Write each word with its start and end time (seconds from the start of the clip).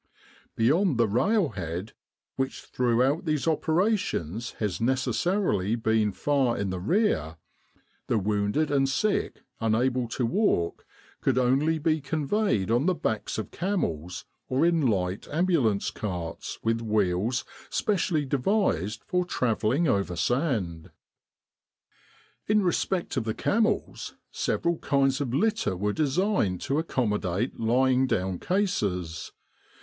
Beyond 0.55 0.97
the 0.97 1.07
rail 1.07 1.49
headwhich 1.51 2.63
throughout 2.73 3.25
these 3.25 3.47
operations 3.47 4.53
has 4.53 4.79
neces 4.79 5.13
sarily 5.13 5.75
been 5.79 6.11
far 6.11 6.57
in 6.57 6.71
the 6.71 6.79
rear 6.79 7.37
the 8.07 8.17
wounded 8.17 8.71
and 8.71 8.89
sick 8.89 9.43
unable 9.59 10.07
to 10.07 10.25
walk 10.25 10.87
could 11.21 11.37
only 11.37 11.77
be 11.77 12.01
conveyed 12.01 12.71
on 12.71 12.87
the 12.87 12.95
backs 12.95 13.37
of 13.37 13.51
camels 13.51 14.25
or 14.49 14.65
in 14.65 14.81
light 14.87 15.27
ambulance 15.27 15.91
carts 15.91 16.57
with 16.63 16.81
wheels 16.81 17.45
specially 17.69 18.25
devised 18.25 19.03
for 19.05 19.23
travelling 19.23 19.87
over 19.87 20.15
sand. 20.15 20.89
In 22.47 22.63
respect 22.63 23.17
of 23.17 23.23
the 23.23 23.35
camels, 23.35 24.15
several 24.31 24.79
kinds 24.79 25.21
of 25.21 25.31
litter 25.31 25.77
were 25.77 25.93
designed 25.93 26.59
to 26.61 26.79
accommodate 26.79 27.59
lying 27.59 28.07
down 28.07 28.39
cases. 28.39 29.31